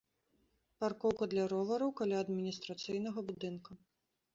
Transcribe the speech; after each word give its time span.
Паркоўка 0.83 1.29
для 1.35 1.45
ровараў 1.53 1.95
каля 2.03 2.17
адміністрацыйнага 2.25 3.19
будынка. 3.33 3.71